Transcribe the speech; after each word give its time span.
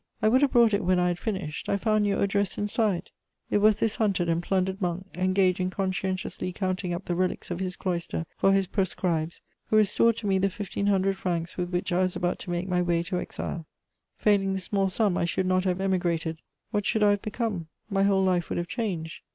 "I 0.19 0.29
would 0.29 0.41
have 0.41 0.51
brought 0.53 0.73
it 0.73 0.83
when 0.83 0.97
I 0.97 1.09
had 1.09 1.19
finished: 1.19 1.69
I 1.69 1.77
found 1.77 2.07
your 2.07 2.23
address 2.23 2.57
inside." 2.57 3.11
[Sidenote: 3.11 3.11
An 3.11 3.17
honest 3.19 3.51
monk.] 3.51 3.51
It 3.51 3.63
was 3.63 3.79
this 3.79 3.95
hunted 3.97 4.29
and 4.29 4.41
plundered 4.41 4.81
monk, 4.81 5.05
engaged 5.15 5.59
in 5.59 5.69
conscientiously 5.69 6.51
counting 6.53 6.91
up 6.91 7.05
the 7.05 7.13
relics 7.13 7.51
of 7.51 7.59
his 7.59 7.75
cloister 7.75 8.25
for 8.35 8.51
his 8.51 8.65
proscribes, 8.65 9.41
who 9.67 9.75
restored 9.75 10.17
to 10.17 10.25
me 10.25 10.39
the 10.39 10.49
fifteen 10.49 10.87
hundred 10.87 11.17
francs 11.17 11.55
with 11.55 11.69
which 11.69 11.91
I 11.93 11.99
was 11.99 12.15
about 12.15 12.39
to 12.39 12.49
make 12.49 12.67
my 12.67 12.81
way 12.81 13.03
to 13.03 13.19
exile. 13.19 13.67
Failing 14.17 14.53
this 14.55 14.63
small 14.63 14.89
sum, 14.89 15.19
I 15.19 15.25
should 15.25 15.45
not 15.45 15.65
have 15.65 15.79
emigrated: 15.79 16.39
what 16.71 16.83
should 16.87 17.03
I 17.03 17.11
have 17.11 17.21
become? 17.21 17.67
My 17.87 18.01
whole 18.01 18.23
life 18.23 18.49
would 18.49 18.57
have 18.57 18.67
changed. 18.67 19.21